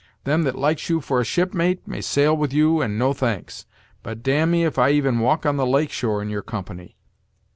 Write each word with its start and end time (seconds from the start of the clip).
Them 0.23 0.41
that 0.45 0.57
likes 0.57 0.89
you 0.89 0.99
for 0.99 1.21
a 1.21 1.23
shipmate, 1.23 1.87
may 1.87 2.01
sail 2.01 2.35
with 2.35 2.51
you 2.51 2.81
and 2.81 2.97
no 2.97 3.13
thanks; 3.13 3.67
but 4.01 4.23
dam'me 4.23 4.63
if 4.63 4.79
I 4.79 4.89
even 4.89 5.19
walk 5.19 5.45
on 5.45 5.57
the 5.57 5.67
lake 5.67 5.91
shore 5.91 6.23
in 6.23 6.29
your 6.31 6.41
company. 6.41 6.97